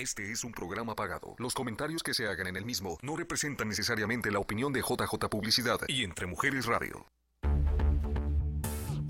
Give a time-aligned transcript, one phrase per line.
[0.00, 1.34] Este es un programa pagado.
[1.36, 5.28] Los comentarios que se hagan en el mismo no representan necesariamente la opinión de JJ
[5.28, 7.06] Publicidad y Entre Mujeres Radio.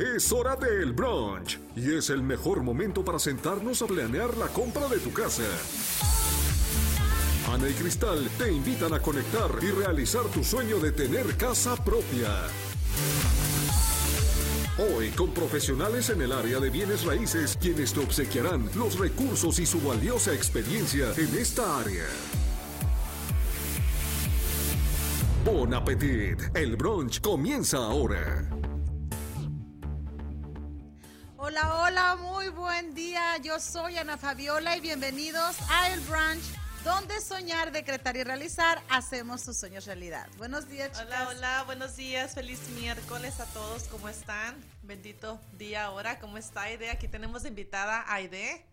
[0.00, 4.88] Es hora del brunch y es el mejor momento para sentarnos a planear la compra
[4.88, 5.44] de tu casa.
[7.52, 12.48] Ana y Cristal te invitan a conectar y realizar tu sueño de tener casa propia.
[14.80, 19.66] Hoy con profesionales en el área de bienes raíces, quienes te obsequiarán los recursos y
[19.66, 22.06] su valiosa experiencia en esta área.
[25.44, 28.48] Bon appetit, el brunch comienza ahora.
[31.36, 33.36] Hola, hola, muy buen día.
[33.42, 39.42] Yo soy Ana Fabiola y bienvenidos a El Brunch donde soñar, decretar y realizar, hacemos
[39.42, 40.28] sus sueños realidad.
[40.38, 41.06] Buenos días, chicas.
[41.06, 44.56] Hola, hola, buenos días, feliz miércoles a todos, ¿cómo están?
[44.82, 46.90] Bendito día ahora, ¿cómo está Aide?
[46.90, 48.64] Aquí tenemos invitada a Aide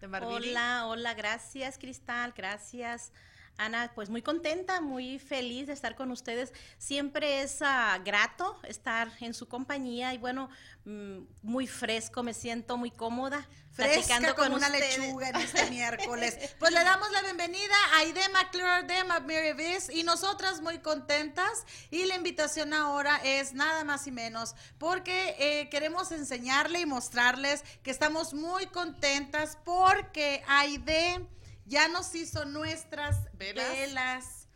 [0.00, 0.50] de Marvili.
[0.50, 3.12] Hola, hola, gracias Cristal, gracias.
[3.56, 6.52] Ana, pues muy contenta, muy feliz de estar con ustedes.
[6.78, 10.50] Siempre es uh, grato estar en su compañía y bueno,
[10.84, 13.46] mm, muy fresco, me siento muy cómoda.
[13.74, 14.98] Fresca como una ustedes.
[14.98, 16.54] lechuga en este miércoles.
[16.60, 21.64] Pues le damos la bienvenida a Aide McClure de Viz y nosotras muy contentas.
[21.90, 27.64] Y la invitación ahora es nada más y menos porque eh, queremos enseñarle y mostrarles
[27.82, 31.26] que estamos muy contentas porque Aide
[31.66, 34.48] ya nos hizo nuestras velas.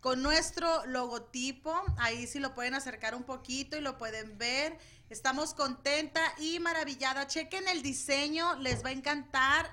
[0.00, 1.80] con nuestro logotipo.
[1.98, 4.76] Ahí sí lo pueden acercar un poquito y lo pueden ver.
[5.10, 7.28] Estamos contenta y maravillada.
[7.28, 9.70] Chequen el diseño, les va a encantar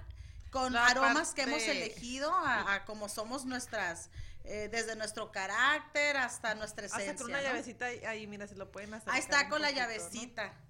[0.52, 1.36] con La aromas parte.
[1.36, 4.09] que hemos elegido a, a como somos nuestras.
[4.46, 7.12] Eh, desde nuestro carácter hasta nuestra esencia.
[7.12, 7.44] Hace con una ¿no?
[7.44, 9.12] llavecita ahí, ahí, mira, si lo pueden hacer.
[9.12, 10.48] Ahí está con la llavecita.
[10.48, 10.69] ¿no?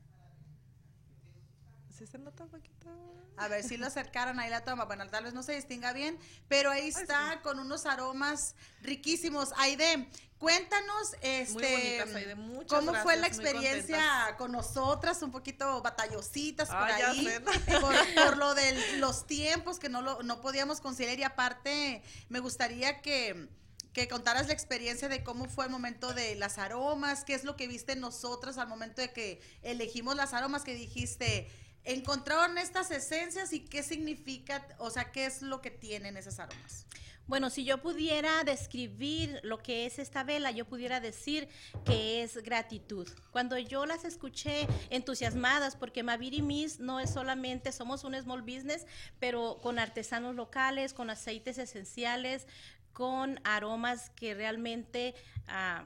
[2.00, 2.88] ¿Sí se nota un poquito?
[3.36, 4.86] A ver si lo acercaron ahí la toma.
[4.86, 7.44] Bueno, tal vez no se distinga bien, pero ahí está Ay, sí.
[7.44, 9.50] con unos aromas riquísimos.
[9.58, 12.36] Aide, cuéntanos este bonitas, Aide.
[12.36, 17.82] Muchas cómo gracias, fue la experiencia con nosotras, un poquito batallositas por Ay, ahí, por,
[18.16, 23.02] por, lo de los tiempos que no, lo, no podíamos conciliar y aparte me gustaría
[23.02, 23.50] que
[23.94, 27.56] que contaras la experiencia de cómo fue el momento de las aromas, qué es lo
[27.56, 31.50] que viste nosotras al momento de que elegimos las aromas que dijiste,
[31.94, 36.86] encontraron estas esencias y qué significa, o sea, qué es lo que tienen esas aromas.
[37.26, 41.48] Bueno, si yo pudiera describir lo que es esta vela, yo pudiera decir
[41.86, 43.08] que es gratitud.
[43.30, 48.88] Cuando yo las escuché entusiasmadas, porque Maviri Miss no es solamente, somos un small business,
[49.20, 52.48] pero con artesanos locales, con aceites esenciales,
[52.94, 55.14] con aromas que realmente
[55.50, 55.86] uh,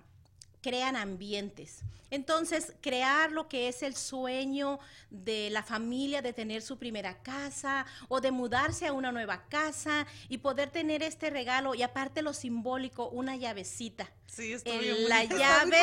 [0.64, 1.84] crean ambientes.
[2.10, 4.80] Entonces, crear lo que es el sueño
[5.10, 10.06] de la familia de tener su primera casa o de mudarse a una nueva casa
[10.30, 14.10] y poder tener este regalo y aparte lo simbólico, una llavecita.
[14.28, 15.78] Sí, está el, La llave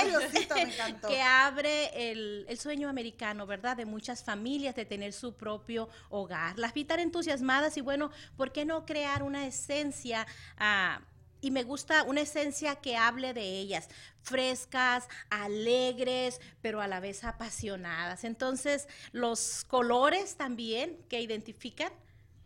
[1.08, 3.76] que abre el, el, sueño americano, ¿verdad?
[3.76, 6.58] De muchas familias de tener su propio hogar.
[6.58, 10.26] Las vi tan entusiasmadas y bueno, ¿por qué no crear una esencia?
[10.58, 11.02] Uh,
[11.40, 13.88] y me gusta una esencia que hable de ellas,
[14.22, 18.24] frescas, alegres, pero a la vez apasionadas.
[18.24, 21.92] Entonces, los colores también que identifican,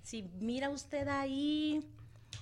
[0.03, 1.85] si mira usted ahí,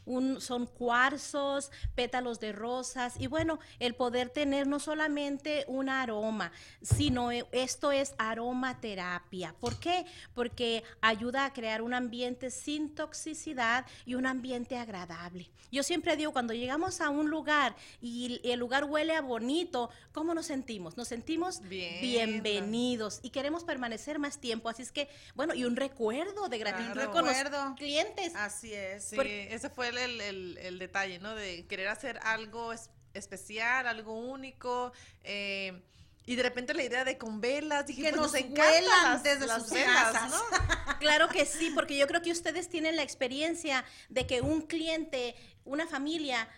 [0.04, 6.52] un, son cuarzos, pétalos de rosas y bueno, el poder tener no solamente un aroma,
[6.82, 9.54] sino esto es aromaterapia.
[9.60, 10.04] ¿Por qué?
[10.34, 15.50] Porque ayuda a crear un ambiente sin toxicidad y un ambiente agradable.
[15.70, 20.34] Yo siempre digo, cuando llegamos a un lugar y el lugar huele a bonito, ¿cómo
[20.34, 20.96] nos sentimos?
[20.96, 22.00] Nos sentimos Bien.
[22.00, 24.68] bienvenidos y queremos permanecer más tiempo.
[24.68, 27.12] Así es que, bueno, y un recuerdo de gratitud claro.
[27.12, 27.64] con recuerdo.
[27.64, 28.34] los clientes.
[28.34, 29.04] Así es.
[29.04, 31.34] Sí, Porque, ese fue el, el, el, detalle, ¿no?
[31.34, 34.92] De querer hacer algo es, especial, algo único.
[35.22, 35.82] Eh,
[36.24, 39.22] y de repente la idea de con velas, dije, que pues nos, nos encantan las,
[39.22, 40.30] desde las sus velas, casas.
[40.30, 40.98] ¿no?
[41.00, 45.34] claro que sí, porque yo creo que ustedes tienen la experiencia de que un cliente,
[45.64, 46.48] una familia,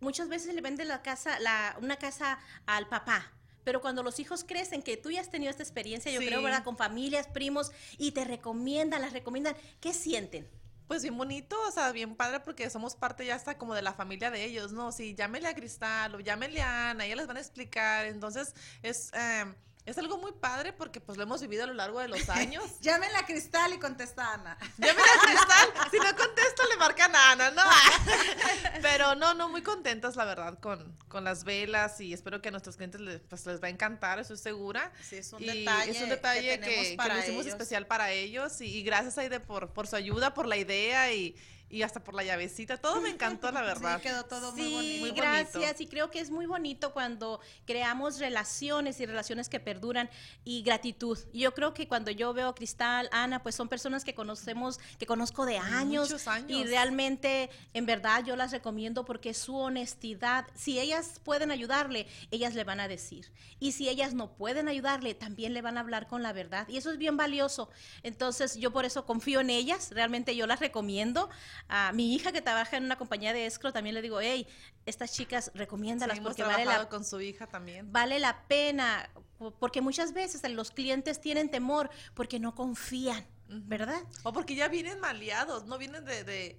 [0.00, 3.32] muchas veces le vende la casa, la, una casa al papá.
[3.64, 6.26] Pero cuando los hijos crecen, que tú ya has tenido esta experiencia, yo sí.
[6.26, 6.64] creo, ¿verdad?
[6.64, 10.48] Con familias, primos, y te recomiendan, las recomiendan, ¿qué sienten?
[10.90, 13.92] Pues bien bonito, o sea, bien padre porque somos parte ya hasta como de la
[13.92, 14.90] familia de ellos, ¿no?
[14.90, 18.06] Sí, llámele a Cristal o llámele a Ana, ellas les van a explicar.
[18.06, 19.12] Entonces, es...
[19.12, 19.54] Eh,
[19.86, 22.64] es algo muy padre porque pues lo hemos vivido a lo largo de los años.
[22.80, 24.58] Llámenla a Cristal y contesta a Ana.
[24.78, 25.90] Llámenla a Cristal.
[25.90, 27.62] si no contesta, le marcan a Ana, ¿no?
[28.82, 32.52] Pero no, no, muy contentas, la verdad, con, con las velas y espero que a
[32.52, 34.92] nuestros clientes les, pues, les va a encantar, estoy segura.
[35.02, 35.90] Sí, es un y detalle.
[35.90, 37.54] Es un detalle que, que, que lo hicimos ellos.
[37.54, 41.36] especial para ellos y, y gracias, Aide, por, por su ayuda, por la idea y
[41.70, 43.96] y hasta por la llavecita, todo me encantó, la verdad.
[43.96, 45.06] Sí, quedó todo muy bonito.
[45.06, 50.10] Sí, gracias, y creo que es muy bonito cuando creamos relaciones y relaciones que perduran
[50.44, 51.18] y gratitud.
[51.32, 55.06] Yo creo que cuando yo veo a Cristal, Ana, pues son personas que conocemos, que
[55.06, 56.50] conozco de años, años.
[56.50, 62.54] y realmente, en verdad, yo las recomiendo porque su honestidad, si ellas pueden ayudarle, ellas
[62.54, 63.30] le van a decir.
[63.60, 66.66] Y si ellas no pueden ayudarle, también le van a hablar con la verdad.
[66.68, 67.70] Y eso es bien valioso.
[68.02, 71.30] Entonces, yo por eso confío en ellas, realmente yo las recomiendo
[71.68, 74.46] a mi hija que trabaja en una compañía de escro, también le digo, hey,
[74.86, 77.92] estas chicas recomiéndalas Sí, porque hemos vale la, con su hija también.
[77.92, 79.10] vale la pena,
[79.58, 84.00] porque muchas veces los clientes tienen temor porque no confían, ¿verdad?
[84.22, 86.58] O porque ya vienen maleados, no vienen de, de,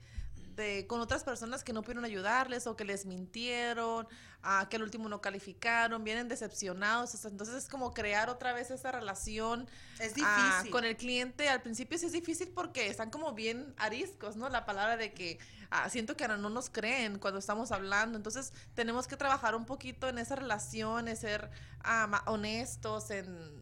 [0.55, 4.07] de- con otras personas que no pudieron ayudarles o que les mintieron,
[4.43, 7.23] ah, que al último no calificaron, vienen decepcionados.
[7.25, 9.67] Entonces es como crear otra vez esa relación
[9.99, 11.49] Es ah, con el cliente.
[11.49, 14.49] Al principio sí es difícil porque están como bien ariscos, ¿no?
[14.49, 15.39] La palabra de que
[15.69, 18.17] ah, siento que no nos creen cuando estamos hablando.
[18.17, 21.49] Entonces tenemos que trabajar un poquito en esa relación, en ser
[21.83, 23.60] ma- honestos, en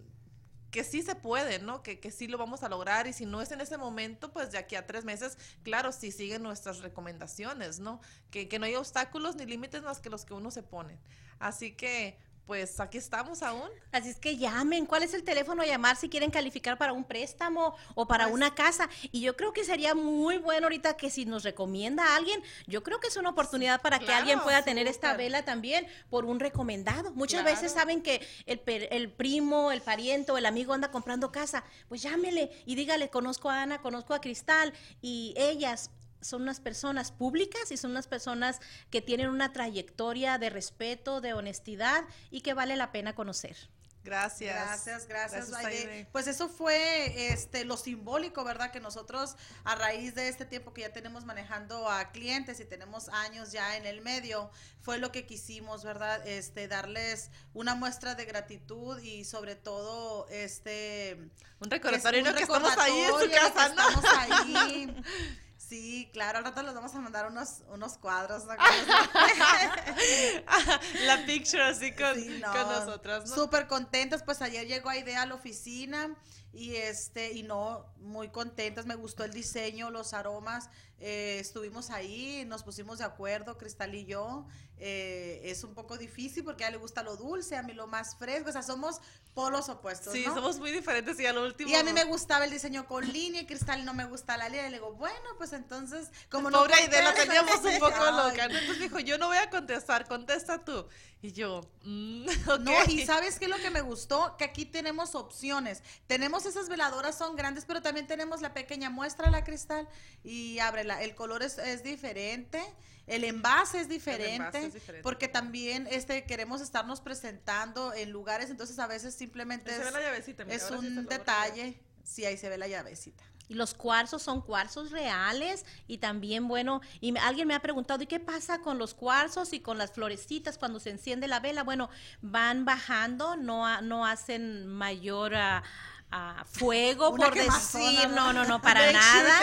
[0.71, 1.81] que sí se puede, ¿no?
[1.83, 4.51] Que, que sí lo vamos a lograr y si no es en ese momento, pues
[4.51, 8.01] de aquí a tres meses, claro, sí siguen nuestras recomendaciones, ¿no?
[8.31, 10.99] Que, que no hay obstáculos ni límites más que los que uno se pone.
[11.39, 12.17] Así que,
[12.49, 13.69] pues aquí estamos aún.
[13.91, 17.03] Así es que llamen, ¿cuál es el teléfono a llamar si quieren calificar para un
[17.03, 18.89] préstamo o para una casa?
[19.11, 22.81] Y yo creo que sería muy bueno ahorita que si nos recomienda a alguien, yo
[22.81, 26.39] creo que es una oportunidad para que alguien pueda tener esta vela también por un
[26.39, 27.11] recomendado.
[27.11, 27.55] Muchas Claro.
[27.55, 32.01] veces saben que el, el primo, el pariente o el amigo anda comprando casa, pues
[32.01, 34.73] llámele y dígale, conozco a Ana, conozco a Cristal
[35.03, 40.49] y ellas son unas personas públicas y son unas personas que tienen una trayectoria de
[40.49, 43.55] respeto, de honestidad y que vale la pena conocer.
[44.03, 44.55] Gracias.
[44.55, 46.07] Gracias, gracias, Gracias.
[46.11, 48.71] Pues eso fue este lo simbólico, ¿verdad?
[48.71, 49.35] Que nosotros
[49.65, 53.75] a raíz de este tiempo que ya tenemos manejando a clientes y tenemos años ya
[53.75, 54.51] en el medio,
[54.81, 56.25] fue lo que quisimos, ¿verdad?
[56.25, 61.17] Este darles una muestra de gratitud y sobre todo este
[61.59, 62.35] Un es recordatorio, un ¿no?
[62.35, 63.89] Que estamos ahí en su recordatorio casa, ¿no?
[63.89, 65.03] Estamos ahí.
[65.69, 68.45] Sí, claro, al rato les vamos a mandar unos, unos cuadros.
[68.45, 68.53] ¿no?
[71.05, 73.35] la picture así con, Sí, no, con nosotras, ¿no?
[73.35, 76.15] Súper contentas, pues ayer llegó Aidea a la oficina
[76.51, 80.69] y este, y no, muy contentas, me gustó el diseño, los aromas,
[80.99, 84.45] eh, estuvimos ahí, nos pusimos de acuerdo, Cristal y yo,
[84.77, 87.87] eh, es un poco difícil porque a ella le gusta lo dulce, a mí lo
[87.87, 88.99] más fresco, o sea, somos
[89.33, 90.33] polos opuestos, Sí, ¿no?
[90.33, 91.69] somos muy diferentes y al último.
[91.69, 94.49] Y a mí me gustaba el diseño con línea y Cristal no me gusta la
[94.49, 94.67] línea.
[94.67, 98.11] Y le digo, bueno, pues entonces, como no Pobre Aide, la contesta- teníamos un poco
[98.11, 98.45] loca.
[98.45, 100.85] Entonces dijo, yo no voy a contestar, contesta tú.
[101.21, 102.25] Y yo, mm.
[102.61, 104.35] No, y ¿sabes qué es lo que me gustó?
[104.37, 105.83] Que aquí tenemos opciones.
[106.07, 109.87] Tenemos esas veladoras, son grandes, pero también tenemos la pequeña muestra, la cristal,
[110.23, 111.01] y ábrela.
[111.03, 112.61] El color es, es diferente,
[113.07, 115.03] el envase es diferente, es diferente.
[115.03, 119.87] porque también este queremos estarnos presentando en lugares, entonces a veces simplemente Ahí se ve
[119.87, 121.79] es, la llavecita, mira, es sí un detalle.
[122.03, 123.23] Sí, ahí se ve la llavecita.
[123.47, 128.03] Y los cuarzos son cuarzos reales y también, bueno, y me- alguien me ha preguntado,
[128.03, 131.63] ¿y qué pasa con los cuarzos y con las florecitas cuando se enciende la vela?
[131.63, 131.89] Bueno,
[132.21, 135.63] van bajando, no, no hacen mayor ah,
[136.11, 138.33] ah, fuego, Una por decir, ¿no?
[138.33, 139.39] no, no, para sure nada.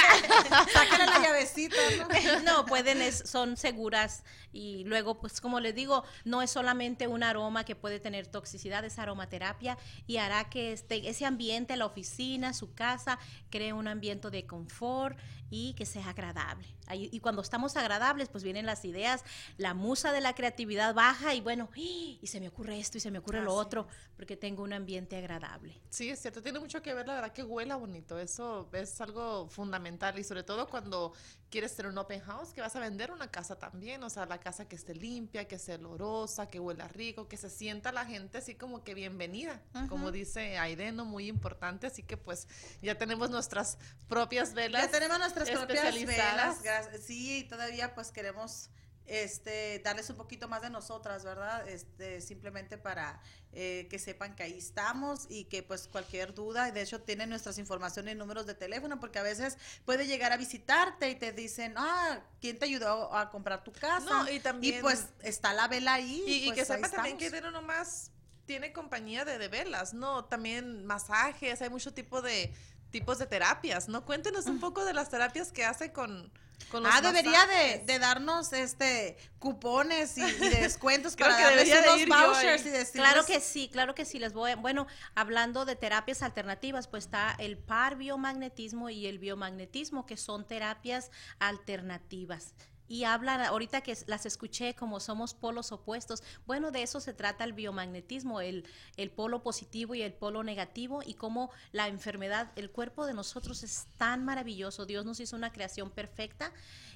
[0.72, 2.08] Sácale la llavecita, ¿no?
[2.44, 7.22] No, pueden, es- son seguras y luego, pues como les digo, no es solamente un
[7.22, 12.52] aroma que puede tener toxicidad, es aromaterapia y hará que este, ese ambiente, la oficina,
[12.52, 13.18] su casa,
[13.50, 15.16] cree un ambiente de confort
[15.50, 16.66] y que sea agradable.
[16.86, 19.24] Ahí- Y cuando estamos agradables, pues vienen las ideas,
[19.56, 23.10] la musa de la creatividad baja y bueno, y se me ocurre esto y se
[23.10, 23.86] me ocurre lo otro,
[24.16, 25.59] porque tengo un ambiente agradable.
[25.88, 28.18] Sí, es cierto, tiene mucho que ver, la verdad, que huela bonito.
[28.18, 31.12] Eso es algo fundamental y sobre todo cuando
[31.50, 34.38] quieres tener un open house, que vas a vender una casa también, o sea, la
[34.38, 38.38] casa que esté limpia, que esté olorosa, que huela rico, que se sienta la gente
[38.38, 42.46] así como que bienvenida, como dice Aideno, muy importante, así que pues
[42.80, 44.82] ya tenemos nuestras propias velas.
[44.82, 46.62] Ya tenemos nuestras propias velas.
[46.62, 47.02] gracias.
[47.04, 48.70] Sí, y todavía pues queremos
[49.06, 51.68] este darles un poquito más de nosotras, ¿verdad?
[51.68, 53.20] Este simplemente para
[53.52, 57.30] eh, que sepan que ahí estamos y que pues cualquier duda, y de hecho tienen
[57.30, 61.32] nuestras informaciones y números de teléfono porque a veces puede llegar a visitarte y te
[61.32, 65.66] dicen, "Ah, ¿quién te ayudó a comprar tu casa?" No, y también- pues está la
[65.66, 67.30] vela ahí Y, y pues, que sepa también que.
[67.30, 68.12] Deno nomás
[68.46, 70.24] tiene compañía de, de velas, ¿no?
[70.24, 72.52] También masajes, hay mucho tipo de,
[72.90, 74.04] tipos de terapias, ¿no?
[74.04, 76.32] Cuéntenos un poco de las terapias que hace con,
[76.70, 81.42] con los Ah, debería de, de darnos este cupones y, y de descuentos para que
[81.42, 84.54] darles de vouchers y decirles Claro que sí, claro que sí, les voy.
[84.54, 90.46] Bueno, hablando de terapias alternativas, pues está el par biomagnetismo y el biomagnetismo, que son
[90.46, 92.54] terapias alternativas.
[92.90, 97.44] Y hablan, ahorita que las escuché como somos polos opuestos, bueno, de eso se trata
[97.44, 98.66] el biomagnetismo, el,
[98.96, 103.62] el polo positivo y el polo negativo y cómo la enfermedad, el cuerpo de nosotros
[103.62, 106.52] es tan maravilloso, Dios nos hizo una creación perfecta.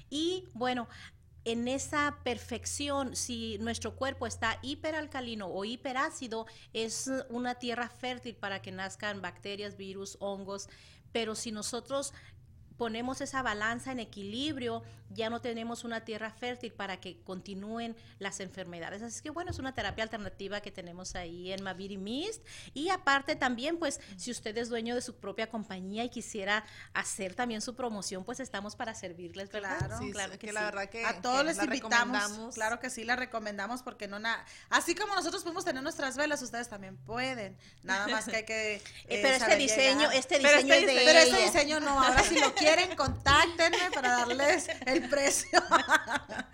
[0.09, 0.89] Y bueno,
[1.45, 8.61] en esa perfección, si nuestro cuerpo está hiperalcalino o hiperácido, es una tierra fértil para
[8.61, 10.67] que nazcan bacterias, virus, hongos,
[11.13, 12.13] pero si nosotros
[12.77, 18.39] ponemos esa balanza en equilibrio, ya no tenemos una tierra fértil para que continúen las
[18.39, 19.01] enfermedades.
[19.01, 22.43] Así que bueno, es una terapia alternativa que tenemos ahí en Maviri Mist.
[22.73, 27.35] Y aparte también, pues, si usted es dueño de su propia compañía y quisiera hacer
[27.35, 29.77] también su promoción, pues estamos para servirles, ¿verdad?
[29.77, 30.65] Claro, Sí, claro sí, que que la sí.
[30.65, 32.55] verdad que a todos que les invitamos.
[32.55, 34.43] Claro que sí, la recomendamos porque no nada.
[34.69, 37.57] Así como nosotros podemos tener nuestras velas, ustedes también pueden.
[37.83, 38.75] Nada más que hay que.
[38.75, 40.15] Eh, eh, pero este saber diseño, llegar.
[40.15, 42.03] este Pero diseño este es de Pero este diseño no.
[42.03, 45.59] Ahora si lo quieren, contáctenme para darles el precio.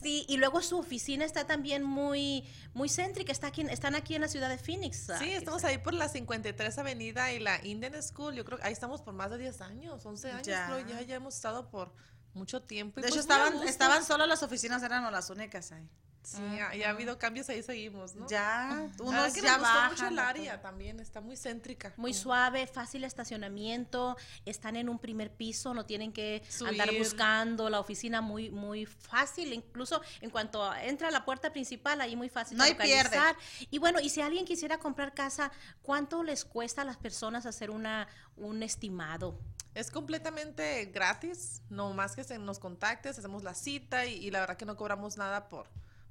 [0.00, 4.20] Sí, y luego su oficina está también muy, muy céntrica, está aquí, están aquí en
[4.20, 5.08] la ciudad de Phoenix.
[5.18, 8.34] Sí, estamos ahí por la 53 Avenida y la Indian School.
[8.34, 10.66] Yo creo que ahí estamos por más de 10 años, 11 años, Ya.
[10.66, 11.92] creo ya, ya hemos estado por
[12.32, 13.00] mucho tiempo.
[13.00, 15.88] y De hecho, pues a estaban, estaban solo las oficinas, eran las únicas ahí.
[16.22, 18.28] Sí, ya, ya ha habido cambios, ahí seguimos, ¿no?
[18.28, 19.90] Ya, unos que ya nos gustó bajan.
[19.92, 21.94] mucho el área también, está muy céntrica.
[21.96, 27.80] Muy suave, fácil estacionamiento, están en un primer piso, no tienen que andar buscando la
[27.80, 32.58] oficina muy muy fácil, incluso en cuanto entra a la puerta principal, ahí muy fácil
[32.58, 33.16] No de hay pierde.
[33.16, 33.36] localizar.
[33.70, 35.50] Y bueno, y si alguien quisiera comprar casa,
[35.82, 38.06] ¿cuánto les cuesta a las personas hacer una
[38.36, 39.38] un estimado?
[39.74, 44.40] Es completamente gratis, no más que se nos contactes, hacemos la cita y, y la
[44.40, 45.68] verdad que no cobramos nada por,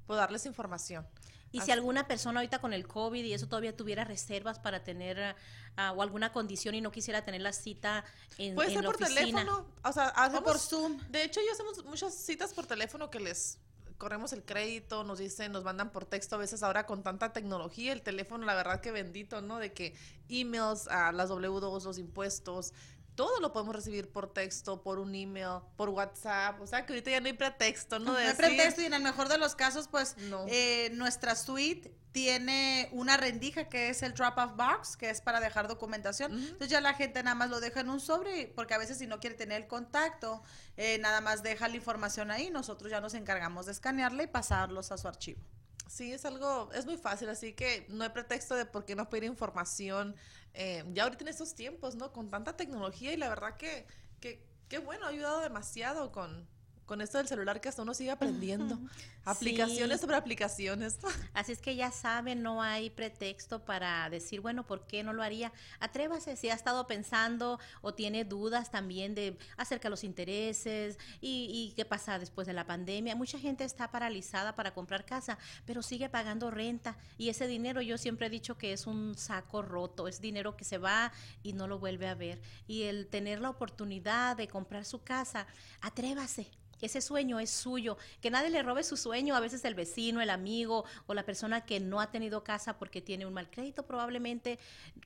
[0.08, 1.06] por darles información.
[1.52, 5.36] Y si alguna persona ahorita con el COVID y eso todavía tuviera reservas para tener
[5.76, 8.04] ah, o alguna condición y no quisiera tener la cita
[8.38, 9.20] en, Puede en ser la por oficina.
[9.20, 10.98] teléfono, o sea, O hacemos, por Zoom.
[11.10, 13.58] De hecho, ya hacemos muchas citas por teléfono que les
[13.98, 17.92] corremos el crédito, nos dicen, nos mandan por texto, a veces ahora con tanta tecnología,
[17.92, 19.58] el teléfono, la verdad que bendito, ¿no?
[19.58, 19.94] De que
[20.28, 22.72] emails, a las W2, los impuestos,
[23.18, 27.10] todo lo podemos recibir por texto, por un email, por WhatsApp, o sea que ahorita
[27.10, 28.04] ya no hay pretexto, ¿no?
[28.04, 30.46] No De hay decir, pretexto y en el mejor de los casos, pues No.
[30.48, 35.66] eh, nuestra suite tiene una rendija que es el drop-off box, que es para dejar
[35.66, 36.32] documentación.
[36.32, 39.08] Entonces ya la gente nada más lo deja en un sobre, porque a veces si
[39.08, 40.40] no quiere tener el contacto,
[40.76, 42.50] eh, nada más deja la información ahí.
[42.50, 45.40] Nosotros ya nos encargamos de escanearla y pasarlos a su archivo.
[45.86, 49.08] Sí, es algo, es muy fácil, así que no hay pretexto de por qué no
[49.08, 50.16] pedir información.
[50.54, 52.12] eh, ya ahorita en estos tiempos, ¿no?
[52.12, 53.86] Con tanta tecnología y la verdad que,
[54.20, 56.48] que, que bueno, ha ayudado demasiado con,
[56.88, 58.78] con esto del celular que hasta uno sigue aprendiendo.
[59.24, 60.00] Aplicaciones Sí.
[60.06, 60.98] sobre aplicaciones.
[61.34, 65.22] Así es que ya saben, no hay pretexto para decir, bueno, ¿por qué no lo
[65.22, 65.52] haría?
[65.80, 71.50] Atrévase, si ha estado pensando o tiene dudas también de acerca de los intereses y,
[71.52, 73.14] y qué pasa después de la pandemia.
[73.14, 77.98] Mucha gente está paralizada para comprar casa, pero sigue pagando renta y ese dinero yo
[77.98, 81.68] siempre he dicho que es un saco roto, es dinero que se va y no
[81.68, 82.40] lo vuelve a ver.
[82.66, 85.46] Y el tener la oportunidad de comprar su casa,
[85.82, 86.46] atrévase.
[86.86, 90.30] Ese sueño es suyo, que nadie le robe su sueño, a veces el vecino, el
[90.30, 94.58] amigo o la persona que no ha tenido casa porque tiene un mal crédito, probablemente,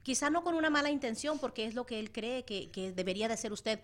[0.03, 3.29] quizá no con una mala intención, porque es lo que él cree que, que debería
[3.29, 3.81] de hacer usted,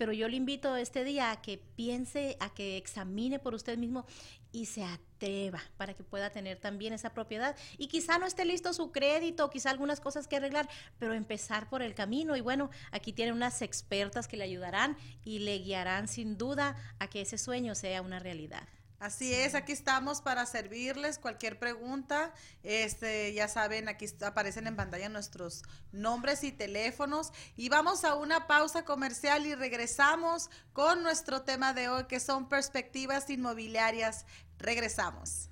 [0.00, 4.06] pero yo le invito este día a que piense, a que examine por usted mismo
[4.52, 7.56] y se atreva para que pueda tener también esa propiedad.
[7.78, 11.82] Y quizá no esté listo su crédito, quizá algunas cosas que arreglar, pero empezar por
[11.82, 12.36] el camino.
[12.36, 17.08] Y bueno, aquí tiene unas expertas que le ayudarán y le guiarán sin duda a
[17.08, 18.66] que ese sueño sea una realidad.
[19.00, 22.34] Así es, aquí estamos para servirles cualquier pregunta.
[22.62, 27.32] Este, ya saben, aquí aparecen en pantalla nuestros nombres y teléfonos.
[27.56, 32.46] Y vamos a una pausa comercial y regresamos con nuestro tema de hoy, que son
[32.46, 34.26] perspectivas inmobiliarias.
[34.58, 35.48] Regresamos.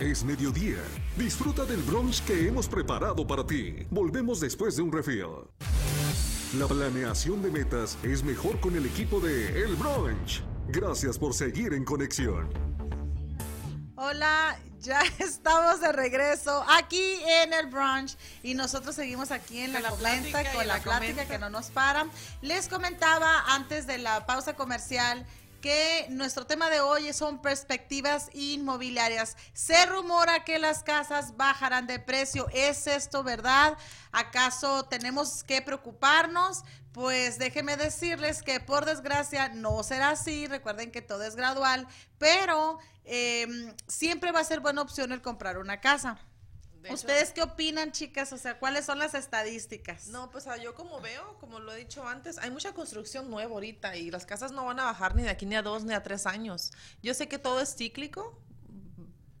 [0.00, 0.82] Es mediodía.
[1.16, 3.86] Disfruta del brunch que hemos preparado para ti.
[3.88, 5.46] Volvemos después de un refill.
[6.58, 10.42] La planeación de metas es mejor con el equipo de El Brunch.
[10.68, 12.63] Gracias por seguir en conexión.
[13.96, 19.80] Hola, ya estamos de regreso aquí en el brunch y nosotros seguimos aquí en la,
[19.80, 21.26] la comenta con la, la plática comenta.
[21.26, 22.06] que no nos para.
[22.42, 25.24] Les comentaba antes de la pausa comercial
[25.64, 29.34] que nuestro tema de hoy son perspectivas inmobiliarias.
[29.54, 32.48] Se rumora que las casas bajarán de precio.
[32.52, 33.78] ¿Es esto verdad?
[34.12, 36.64] ¿Acaso tenemos que preocuparnos?
[36.92, 40.46] Pues déjenme decirles que por desgracia no será así.
[40.46, 45.56] Recuerden que todo es gradual, pero em, siempre va a ser buena opción el comprar
[45.56, 46.18] una casa.
[46.90, 48.32] ¿Ustedes qué opinan, chicas?
[48.32, 50.08] O sea, ¿cuáles son las estadísticas?
[50.08, 53.52] No, pues ah, yo como veo, como lo he dicho antes, hay mucha construcción nueva
[53.52, 55.94] ahorita y las casas no van a bajar ni de aquí ni a dos ni
[55.94, 56.72] a tres años.
[57.02, 58.38] Yo sé que todo es cíclico,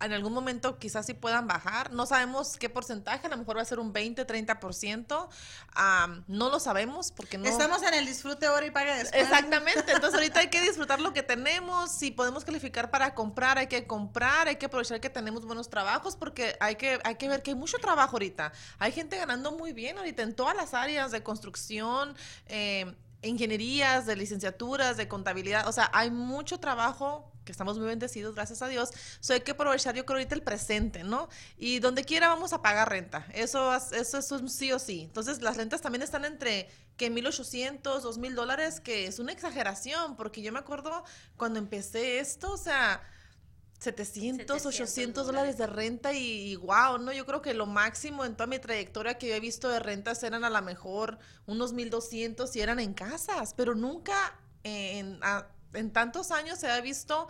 [0.00, 1.92] en algún momento quizás sí puedan bajar.
[1.92, 5.28] No sabemos qué porcentaje, a lo mejor va a ser un 20, 30%.
[6.26, 7.46] no lo sabemos porque no...
[7.46, 9.22] Estamos en el disfrute ahora y paga después.
[9.22, 11.92] Exactamente, entonces ahorita hay que disfrutar lo que tenemos.
[11.92, 16.16] Si podemos calificar para comprar, hay que comprar, hay que aprovechar que tenemos buenos trabajos
[16.16, 18.52] porque hay que, hay que ver que hay mucho trabajo ahorita.
[18.78, 22.14] Hay gente ganando muy bien ahorita en todas las áreas de construcción.
[22.46, 22.94] Eh,
[23.24, 28.62] ingenierías, de licenciaturas, de contabilidad, o sea, hay mucho trabajo que estamos muy bendecidos, gracias
[28.62, 28.90] a Dios.
[29.20, 31.28] So hay que aprovechar, yo creo, ahorita el presente, ¿no?
[31.58, 33.26] Y donde quiera vamos a pagar renta.
[33.32, 35.02] Eso, eso, es un sí o sí.
[35.02, 40.42] Entonces, las rentas también están entre que 1.800, 2.000 dólares, que es una exageración, porque
[40.42, 41.04] yo me acuerdo
[41.36, 43.02] cuando empecé esto, o sea,
[43.78, 47.12] 700, 800 dólares de renta y, wow, ¿no?
[47.12, 50.22] Yo creo que lo máximo en toda mi trayectoria que yo he visto de rentas
[50.22, 55.20] eran a lo mejor unos 1.200 y eran en casas, pero nunca en,
[55.74, 57.28] en tantos años se ha visto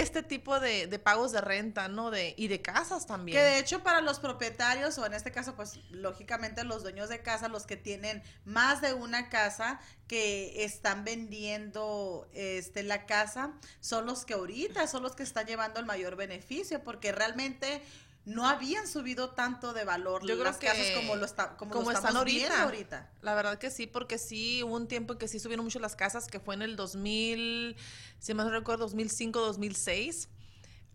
[0.00, 2.10] este tipo de, pagos de renta, ¿no?
[2.10, 3.38] De, y de casas también.
[3.38, 7.20] Que de hecho para los propietarios, o en este caso, pues lógicamente los dueños de
[7.22, 14.06] casa, los que tienen más de una casa, que están vendiendo este, la casa, son
[14.06, 17.82] los que ahorita, son los que están llevando el mayor beneficio, porque realmente
[18.24, 22.16] no habían subido tanto de valor Yo las creo casas como lo, está, como, están
[22.16, 22.62] ahorita.
[22.62, 23.10] ahorita.
[23.20, 25.96] La verdad que sí, porque sí hubo un tiempo en que sí subieron mucho las
[25.96, 27.76] casas, que fue en el 2000,
[28.20, 30.28] si más no recuerdo, 2005, 2006.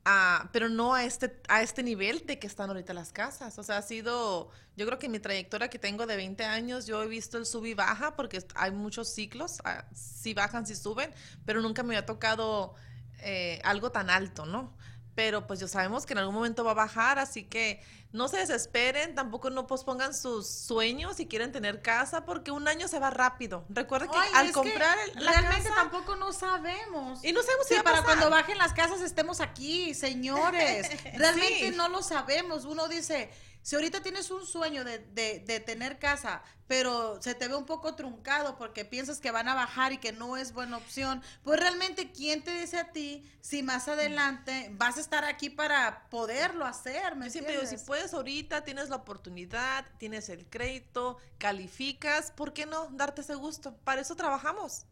[0.10, 3.60] Ah, pero no a este, a este nivel de que están ahorita las casas.
[3.60, 6.86] O sea, ha sido, yo creo que en mi trayectoria que tengo de 20 años,
[6.86, 10.78] yo he visto el sub y baja, porque hay muchos ciclos, ah, si bajan, si
[10.78, 11.14] suben,
[11.46, 12.74] pero nunca me había tocado
[13.20, 14.78] eh, algo tan alto, ¿no?
[15.18, 17.82] Pero pues ya sabemos que en algún momento va a bajar, así que
[18.12, 22.88] no se desesperen, tampoco no pospongan sus sueños si quieren tener casa, porque un año
[22.88, 23.66] se va rápido.
[23.68, 27.26] Recuerden que al comprar la realmente tampoco no sabemos.
[27.26, 30.88] Y no sabemos si para cuando bajen las casas estemos aquí, señores.
[31.15, 32.65] Realmente no lo sabemos.
[32.65, 33.32] Uno dice,
[33.67, 37.95] si ahorita tienes un sueño de, de, tener casa, pero se te ve un poco
[37.95, 42.13] truncado porque piensas que van a bajar y que no es buena opción, pues realmente,
[42.13, 47.17] ¿quién te dice a ti si más adelante vas a estar aquí para poderlo hacer?
[47.17, 52.65] ¿me siempre digo, si puedes ahorita, tienes la oportunidad, tienes el crédito, calificas, ¿por qué
[52.65, 53.75] no darte ese gusto?
[53.84, 54.86] Para eso trabajamos.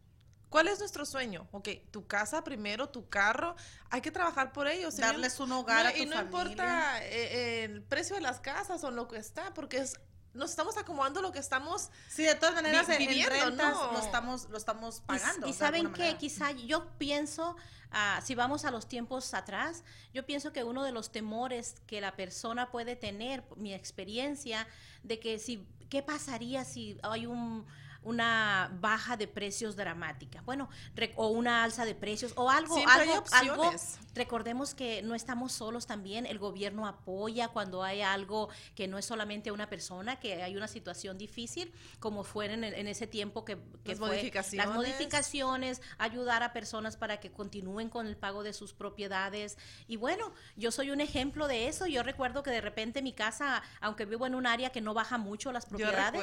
[0.56, 1.46] ¿Cuál es nuestro sueño?
[1.52, 3.54] Ok, tu casa primero, tu carro,
[3.90, 4.96] hay que trabajar por ellos.
[4.96, 8.90] Darles un hogar a tu Y no importa eh, el precio de las casas o
[8.90, 10.00] lo que está, porque es,
[10.32, 14.56] nos estamos acomodando lo que estamos Sí, de todas maneras en, rentas lo estamos lo
[14.56, 15.46] estamos pagando.
[15.46, 17.54] Y, saben que quizá yo pienso
[17.90, 22.00] ah, si vamos a los tiempos atrás, yo pienso que uno de los temores que
[22.00, 24.66] la persona puede tener, mi experiencia
[25.02, 27.66] de que si qué pasaría si hay un
[28.06, 30.68] una baja de precios dramática, bueno,
[31.16, 33.72] o una alza de precios, o algo, algo, algo,
[34.14, 39.04] recordemos que no estamos solos también, el gobierno apoya cuando hay algo que no es
[39.04, 43.98] solamente una persona, que hay una situación difícil, como fue en, ese tiempo que, las
[43.98, 44.66] fue modificaciones.
[44.66, 49.96] las modificaciones, ayudar a personas para que continúen con el pago de sus propiedades, y
[49.96, 54.04] bueno, yo soy un ejemplo de eso, yo recuerdo que de repente mi casa, aunque
[54.04, 56.22] vivo en un área que no baja mucho las propiedades,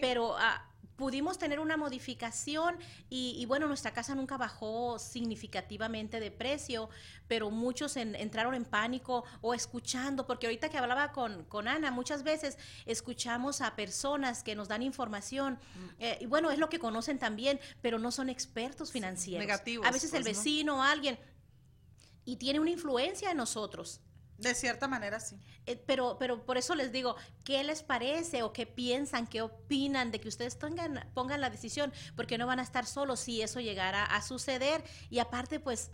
[0.00, 0.36] pero...
[0.36, 6.88] Ah, pudimos tener una modificación y, bueno, nuestra casa nunca bajó significativamente de precio,
[7.28, 12.22] pero muchos entraron en pánico o escuchando, porque ahorita que hablaba con, con Ana, muchas
[12.22, 15.88] veces escuchamos a personas que nos dan información, mm.
[15.98, 19.44] eh, y bueno, es lo que conocen también, pero no son expertos financieros.
[19.44, 19.86] Negativos.
[19.86, 21.18] A veces el pues, vecino o alguien,
[22.24, 24.00] y tiene una influencia en nosotros.
[24.42, 25.36] De cierta manera, sí.
[25.66, 30.10] Eh, pero, pero por eso les digo, ¿qué les parece o qué piensan, qué opinan
[30.10, 31.92] de que ustedes pongan, pongan la decisión?
[32.16, 34.82] Porque no van a estar solos si eso llegara a suceder.
[35.10, 35.90] Y aparte, pues,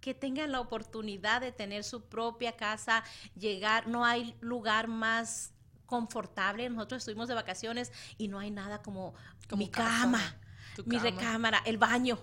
[0.00, 3.02] que tengan la oportunidad de tener su propia casa,
[3.34, 5.52] llegar, no hay lugar más
[5.86, 6.68] confortable.
[6.68, 9.14] Nosotros estuvimos de vacaciones y no hay nada como,
[9.56, 10.20] mi cama,
[10.84, 12.18] mi recámara, el baño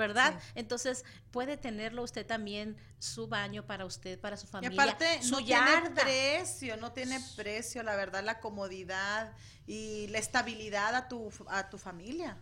[0.00, 0.40] ¿verdad?
[0.56, 4.74] Entonces puede tenerlo usted también su baño para usted, para su familia.
[4.74, 9.32] Y aparte, su no tiene precio, no tiene precio, la verdad, la comodidad
[9.66, 12.36] y la estabilidad a tu, a tu familia.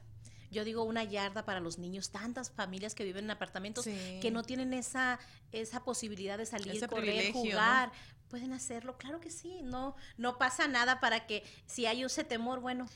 [0.50, 4.42] yo digo una yarda para los niños, tantas familias que viven en apartamentos que no
[4.44, 5.18] tienen esa,
[5.52, 7.92] esa posibilidad de salir, correr, jugar.
[8.30, 12.60] Pueden hacerlo, claro que sí, no, no pasa nada para que si hay ese temor,
[12.60, 12.86] bueno.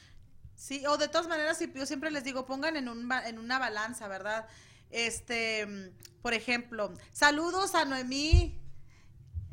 [0.62, 4.06] Sí, o de todas maneras, yo siempre les digo, pongan en, un, en una balanza,
[4.06, 4.46] ¿verdad?
[4.90, 8.60] Este, por ejemplo, saludos a Noemí.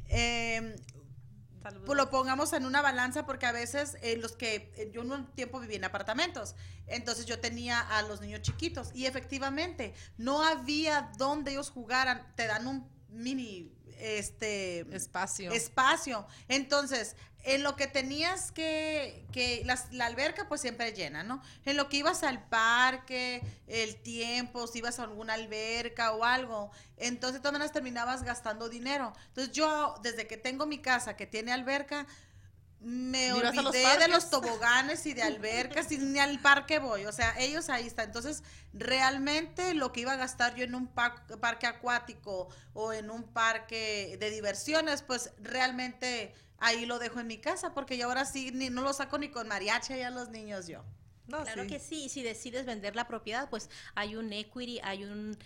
[0.08, 0.76] Eh,
[1.84, 5.26] pues lo pongamos en una balanza porque a veces eh, los que eh, yo un
[5.34, 11.12] tiempo viví en apartamentos, entonces yo tenía a los niños chiquitos y efectivamente no había
[11.18, 15.52] donde ellos jugaran, te dan un mini este espacio.
[15.52, 16.26] Espacio.
[16.48, 21.42] Entonces, en lo que tenías que, que la alberca pues siempre llena, ¿no?
[21.66, 26.72] En lo que ibas al parque, el tiempo, si ibas a alguna alberca o algo,
[26.98, 29.14] entonces de todas maneras terminabas gastando dinero.
[29.30, 32.06] Entonces yo, desde que tengo mi casa que tiene alberca,
[32.82, 37.06] me olvidé de los toboganes y de albercas y ni al parque voy.
[37.06, 38.06] O sea, ellos ahí están.
[38.06, 43.24] Entonces, realmente lo que iba a gastar yo en un parque acuático o en un
[43.24, 48.52] parque de diversiones, pues realmente ahí lo dejo en mi casa porque yo ahora sí
[48.54, 50.84] ni, no lo saco ni con mariachi a los niños yo.
[51.28, 52.06] claro que sí.
[52.06, 55.38] Y si decides vender la propiedad, pues hay un equity, hay un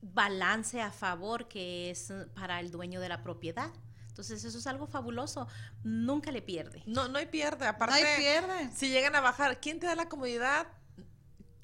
[0.00, 3.70] balance a favor que es para el dueño de la propiedad.
[4.12, 5.48] Entonces eso es algo fabuloso,
[5.84, 6.82] nunca le pierde.
[6.84, 7.98] No, no hay pierde, aparte.
[7.98, 8.70] No hay pierde.
[8.76, 10.66] Si llegan a bajar, ¿quién te da la comodidad?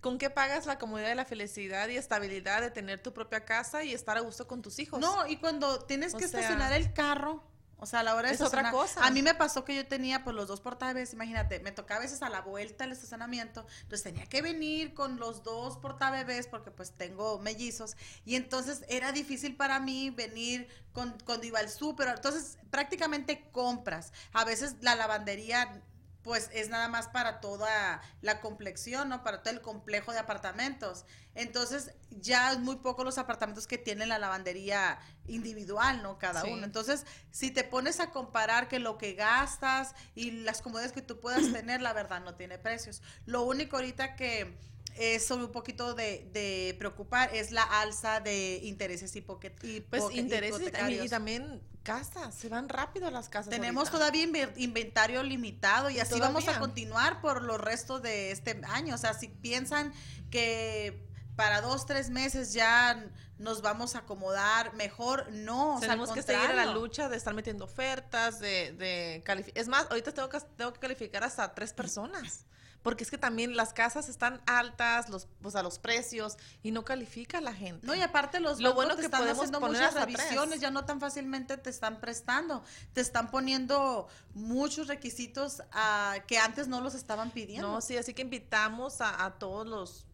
[0.01, 3.85] ¿Con qué pagas la comodidad y la felicidad y estabilidad de tener tu propia casa
[3.85, 4.99] y estar a gusto con tus hijos?
[4.99, 7.45] No, y cuando tienes que estacionar el carro,
[7.79, 9.05] o sea, a la hora de es otra cosa.
[9.05, 12.03] A mí me pasó que yo tenía pues los dos portaves, imagínate, me tocaba a
[12.03, 16.71] veces a la vuelta el estacionamiento, entonces tenía que venir con los dos portabebés porque
[16.71, 22.09] pues tengo mellizos y entonces era difícil para mí venir con cuando iba al súper,
[22.09, 24.13] entonces prácticamente compras.
[24.33, 25.83] A veces la lavandería
[26.29, 29.25] pues es nada más para toda la complexión, ¿no?
[29.25, 31.07] Para todo el complejo de apartamentos.
[31.35, 36.19] Entonces, ya es muy poco los apartamentos que tienen la lavandería individual, ¿no?
[36.19, 36.65] Cada uno.
[36.65, 41.19] Entonces, si te pones a comparar que lo que gastas y las comodidades que tú
[41.19, 43.01] puedas tener, la verdad no tiene precios.
[43.25, 44.55] Lo único ahorita que
[44.97, 51.63] es un poquito de, preocupar es la alza de intereses y, pues intereses y también
[51.83, 53.51] casas, se van rápido las casas.
[53.51, 58.95] Tenemos todavía inventario limitado y así vamos a continuar por los restos de este año.
[58.95, 59.93] O sea, si piensan
[60.31, 63.07] que para dos, tres meses ya
[63.39, 65.79] nos vamos a acomodar mejor, no.
[65.81, 70.13] Tenemos que seguir a la lucha de estar metiendo ofertas, de, de Es más, ahorita
[70.13, 72.45] tengo que, tengo que calificar hasta tres personas
[72.89, 76.87] porque es que también las casas están altas, los, o sea, los precios, y no
[76.87, 77.87] califica la gente.
[77.87, 80.99] No, y aparte los Lo bueno que están podemos haciendo muchas revisiones, ya no tan
[80.99, 86.95] fácilmente te están prestando, te están poniendo muchos requisitos a, ah, que antes no los
[86.95, 87.69] estaban pidiendo.
[87.69, 90.07] No, sí, así que invitamos a, a todos los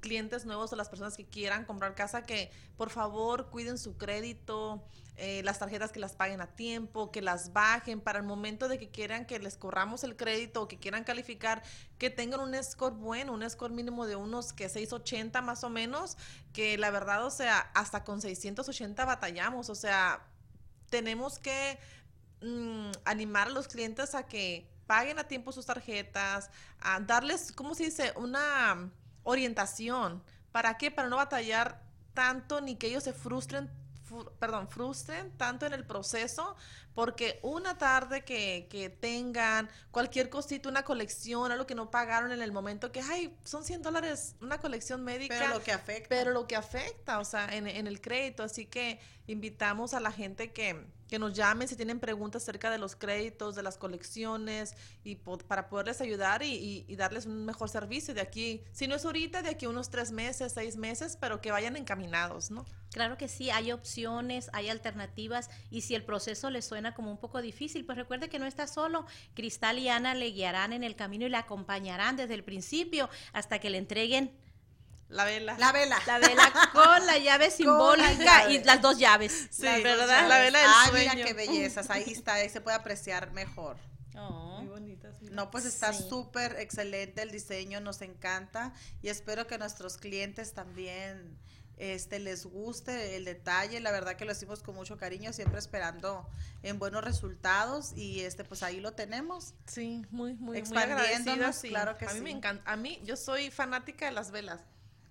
[0.00, 4.84] clientes nuevos o las personas que quieran comprar casa que por favor cuiden su crédito,
[5.16, 8.78] eh, las tarjetas que las paguen a tiempo, que las bajen para el momento de
[8.78, 11.62] que quieran que les corramos el crédito o que quieran calificar,
[11.98, 16.16] que tengan un score bueno, un score mínimo de unos que 680 más o menos,
[16.52, 20.26] que la verdad, o sea, hasta con 680 batallamos, o sea,
[20.90, 21.78] tenemos que
[22.40, 27.74] mm, animar a los clientes a que paguen a tiempo sus tarjetas, a darles, ¿cómo
[27.74, 28.12] se dice?
[28.16, 28.90] Una
[29.24, 30.22] orientación.
[30.50, 30.90] ¿Para qué?
[30.90, 31.82] Para no batallar
[32.14, 33.70] tanto ni que ellos se frustren
[34.38, 36.56] perdón, frustren tanto en el proceso,
[36.94, 42.42] porque una tarde que, que, tengan cualquier cosita, una colección, algo que no pagaron en
[42.42, 45.36] el momento que, ay, son 100 dólares una colección médica.
[45.38, 46.08] Pero lo que afecta.
[46.08, 48.42] Pero lo que afecta, o sea, en, en el crédito.
[48.42, 52.78] Así que invitamos a la gente que, que nos llamen si tienen preguntas acerca de
[52.78, 58.22] los créditos, de las colecciones, y para poderles ayudar y, darles un mejor servicio de
[58.22, 61.76] aquí, si no es ahorita, de aquí unos tres meses, seis meses, pero que vayan
[61.76, 62.64] encaminados, ¿no?
[62.92, 67.18] Claro que sí, hay opciones, hay alternativas, y si el proceso les suena como un
[67.18, 69.04] poco difícil, pues recuerde que no está solo.
[69.34, 73.58] Cristal y Ana le guiarán en el camino y le acompañarán desde el principio hasta
[73.58, 74.32] que le entreguen
[75.12, 75.56] la vela.
[75.58, 75.98] La vela.
[76.06, 79.48] La vela con la llave simbólica y las dos llaves.
[79.50, 80.28] Sí, ¿verdad?
[80.28, 81.90] La vela del ah, mira qué bellezas.
[81.90, 83.76] Ahí está, ahí se puede apreciar mejor.
[84.16, 84.58] Oh.
[84.62, 85.10] Muy bonita.
[85.30, 88.72] No, pues está súper excelente el diseño, nos encanta
[89.02, 91.38] y espero que nuestros clientes también
[91.78, 96.28] este les guste el detalle, la verdad que lo hicimos con mucho cariño, siempre esperando
[96.62, 99.54] en buenos resultados y este pues ahí lo tenemos.
[99.66, 102.16] Sí, muy muy expandiéndonos, claro que a sí.
[102.16, 104.60] A mí me encanta, a mí yo soy fanática de las velas.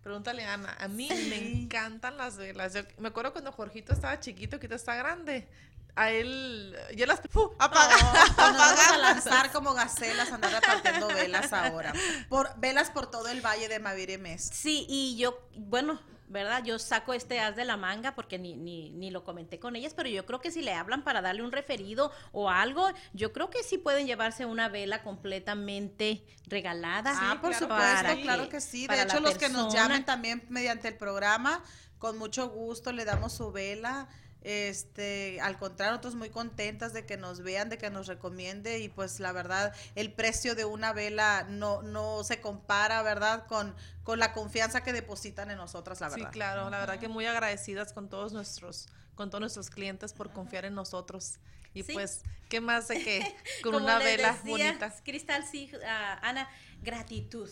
[0.03, 0.75] Pregúntale a Ana.
[0.79, 2.73] A mí me encantan las velas.
[2.73, 5.47] Yo me acuerdo cuando Jorgito estaba chiquito, que está grande.
[5.95, 7.51] a él ya las ¡uh!
[7.59, 7.95] apaga,
[8.37, 11.91] vamos a lanzar como gacelas andar repartiendo velas ahora
[12.29, 15.99] por velas por todo el valle de Maviremes sí y yo bueno
[16.31, 16.63] ¿verdad?
[16.63, 19.93] Yo saco este as de la manga porque ni, ni, ni, lo comenté con ellas,
[19.93, 23.49] pero yo creo que si le hablan para darle un referido o algo, yo creo
[23.49, 27.13] que sí pueden llevarse una vela completamente regalada.
[27.15, 28.87] Ah, por supuesto, claro que sí.
[28.87, 31.63] De hecho, los que nos llamen también mediante el programa,
[31.99, 34.07] con mucho gusto le damos su vela.
[34.43, 38.89] Este, al contrario, nosotros muy contentas de que nos vean, de que nos recomiende y
[38.89, 43.45] pues la verdad, el precio de una vela no, no se compara, ¿verdad?
[43.45, 46.25] Con, con la confianza que depositan en nosotras, la verdad.
[46.25, 50.33] Sí, claro, la verdad que muy agradecidas con todos nuestros, con todos nuestros clientes por
[50.33, 51.39] confiar en nosotros.
[51.73, 54.93] Y pues, ¿qué más de que con una vela bonita?
[55.03, 55.77] Cristal, sí, uh,
[56.21, 56.49] Ana,
[56.81, 57.49] gratitud.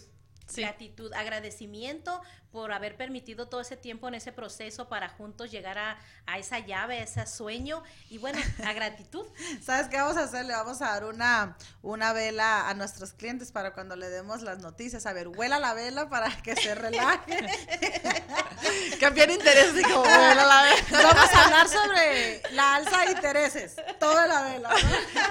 [0.55, 5.99] Gratitud, agradecimiento por haber permitido todo ese tiempo en ese proceso para juntos llegar a,
[6.25, 9.25] a esa llave, a ese sueño y bueno, a gratitud.
[9.63, 10.45] ¿Sabes qué vamos a hacer?
[10.45, 14.59] Le vamos a dar una, una vela a nuestros clientes para cuando le demos las
[14.59, 15.05] noticias.
[15.05, 17.37] A ver, huela la vela para que se relaje.
[18.99, 20.85] Cambiar intereses y como huela la vela.
[21.03, 24.69] Vamos a hablar sobre la alza de intereses, toda la vela.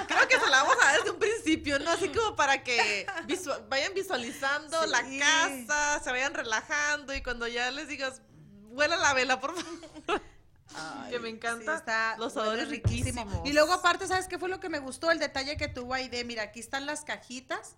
[0.07, 1.91] Creo que se la vamos a dar desde un principio, ¿no?
[1.91, 3.05] Así como para que
[3.69, 8.21] vayan visualizando la casa, se vayan relajando y cuando ya les digas,
[8.69, 10.21] vuela la vela, por favor.
[11.09, 11.75] que me encanta.
[11.75, 13.45] está los olores riquísimos.
[13.45, 15.11] Y luego aparte, ¿sabes qué fue lo que me gustó?
[15.11, 17.75] El detalle que tuvo ahí de, mira, aquí están las cajitas.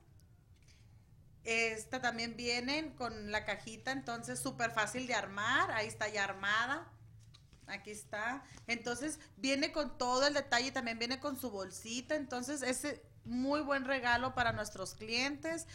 [1.43, 5.71] Esta también vienen con la cajita, entonces súper fácil de armar.
[5.71, 6.87] Ahí está ya armada.
[7.67, 8.43] Aquí está.
[8.67, 12.15] Entonces viene con todo el detalle, también viene con su bolsita.
[12.15, 15.65] Entonces es muy buen regalo para nuestros clientes.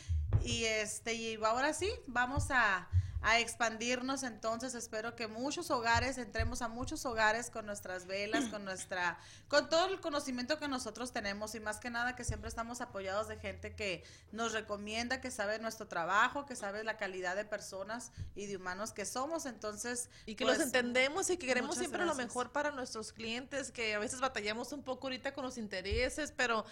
[0.42, 2.88] Y este, y ahora sí, vamos a,
[3.22, 8.64] a expandirnos entonces espero que muchos hogares entremos a muchos hogares con nuestras velas con
[8.64, 12.81] nuestra con todo el conocimiento que nosotros tenemos y más que nada que siempre estamos
[12.81, 17.44] apoyados de gente que nos recomienda que sabe nuestro trabajo que sabe la calidad de
[17.44, 19.46] personas y de humanos que somos.
[19.46, 23.70] Entonces y que los pues, entendemos y que queremos siempre lo mejor para nuestros clientes
[23.70, 26.64] que a veces batallamos un poco ahorita con los intereses pero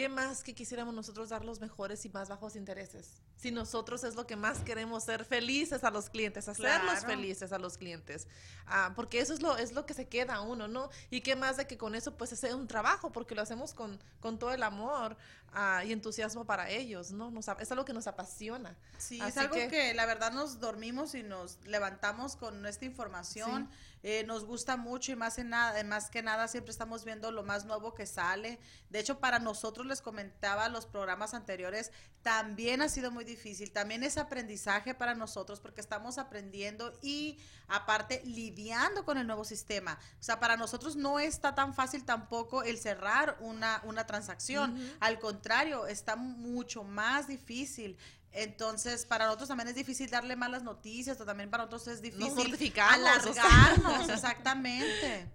[0.00, 4.14] qué más que quisiéramos nosotros dar los mejores y más bajos intereses si nosotros es
[4.16, 8.26] lo que más queremos ser felices a los clientes, hacerlos felices a los clientes,
[8.66, 10.90] ah, porque eso es lo, es lo que se queda a uno, ¿no?
[11.08, 13.98] Y qué más de que con eso pues sea un trabajo, porque lo hacemos con,
[14.20, 15.16] con todo el amor
[15.54, 17.30] ah, y entusiasmo para ellos, ¿no?
[17.30, 18.76] Nos, es algo que nos apasiona.
[18.98, 23.70] Sí, es algo que, la verdad nos dormimos y nos levantamos con esta información.
[24.02, 27.42] Eh, nos gusta mucho y más, en nada, más que nada siempre estamos viendo lo
[27.42, 28.58] más nuevo que sale.
[28.88, 34.02] De hecho, para nosotros les comentaba los programas anteriores, también ha sido muy difícil, también
[34.02, 39.98] es aprendizaje para nosotros porque estamos aprendiendo y aparte lidiando con el nuevo sistema.
[40.18, 44.78] O sea, para nosotros no está tan fácil tampoco el cerrar una, una transacción.
[45.00, 47.96] Al contrario, está mucho más difícil.
[48.32, 52.72] Entonces, para nosotros también es difícil darle malas noticias, o también para nosotros es difícil
[52.80, 55.28] alargarnos, exactamente.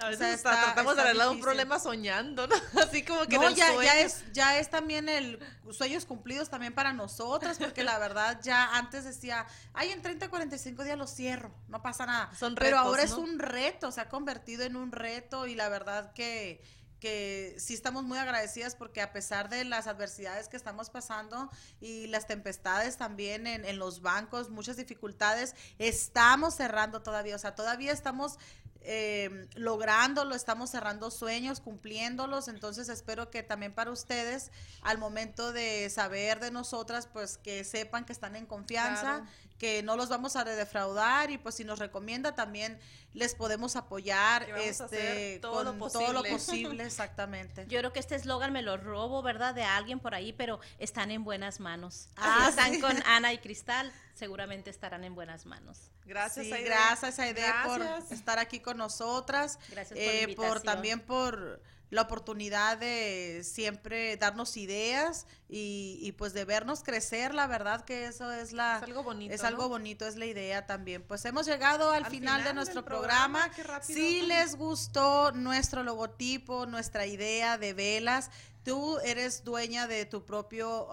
[0.00, 2.54] A veces tratamos de arreglar un problema soñando, ¿no?
[2.82, 5.38] Así como que no, ya, ya es ya es también el
[5.72, 10.84] sueños cumplidos también para nosotras, porque la verdad ya antes decía, ay, en 30, 45
[10.84, 12.30] días lo cierro, no pasa nada.
[12.38, 16.14] Son Pero ahora es un reto, se ha convertido en un reto y la verdad
[16.14, 16.62] que
[17.00, 22.06] que sí estamos muy agradecidas porque a pesar de las adversidades que estamos pasando y
[22.08, 27.92] las tempestades también en, en, los bancos, muchas dificultades, estamos cerrando todavía, o sea, todavía
[27.92, 28.38] estamos
[28.82, 35.90] eh, lográndolo, estamos cerrando sueños, cumpliéndolos, entonces espero que también para ustedes, al momento de
[35.90, 39.26] saber de nosotras, pues que sepan que están en confianza,
[39.60, 42.80] que no los vamos a defraudar y pues si nos recomienda también
[43.12, 46.82] les podemos apoyar este todo con lo todo lo posible.
[46.82, 47.66] exactamente.
[47.68, 51.10] Yo creo que este eslogan me lo robo verdad de alguien por ahí pero están
[51.10, 52.08] en buenas manos.
[52.16, 55.90] Ah, están con Ana y Cristal seguramente estarán en buenas manos.
[56.06, 61.60] Gracias sí, gracias Aide por estar aquí con nosotras gracias por, eh, por también por
[61.90, 68.30] la oportunidad de siempre darnos ideas y, pues de vernos crecer, la verdad que eso
[68.30, 71.02] es la es algo bonito, es algo bonito, es la idea también.
[71.02, 73.50] Pues hemos llegado al, final, de nuestro programa.
[73.82, 78.30] Si les gustó nuestro logotipo, nuestra idea de velas,
[78.64, 80.88] tú eres dueña de tu propio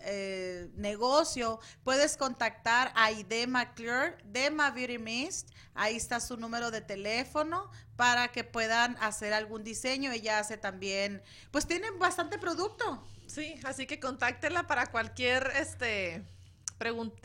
[0.00, 5.50] eh, negocio, puedes contactar a Ide McClure de My Beauty Mist.
[5.74, 10.12] Ahí está su número de teléfono para que puedan hacer algún diseño.
[10.12, 13.06] Ella hace también, pues tienen bastante producto.
[13.26, 16.22] Sí, así que contáctela para cualquier, este,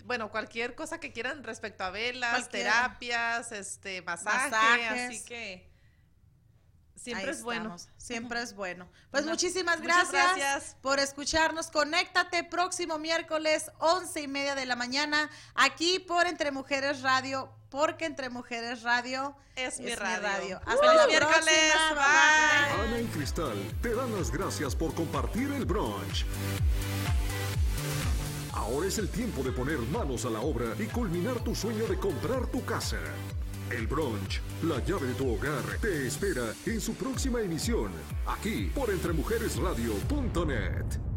[0.05, 5.70] bueno, cualquier cosa que quieran respecto a velas, terapias, este, masaje, así que
[7.01, 7.75] Siempre es bueno.
[7.97, 8.87] Siempre es bueno.
[9.09, 11.71] Pues muchísimas gracias, gracias, por escucharnos.
[11.71, 18.05] Conéctate próximo miércoles, once y media de la mañana, aquí por Entre Mujeres Radio, porque
[18.05, 20.61] Entre Mujeres Radio es, mi radio.
[20.63, 21.73] Hasta la miércoles.
[21.89, 22.85] Bye.
[22.85, 26.23] Ana y Cristal te dan las gracias por compartir el brunch.
[28.53, 31.97] Ahora es el tiempo de poner manos a la obra y culminar tu sueño de
[31.97, 32.99] comprar tu casa.
[33.71, 37.91] El brunch, la llave de tu hogar, te espera en su próxima emisión,
[38.25, 41.10] aquí por entremujeresradio.net.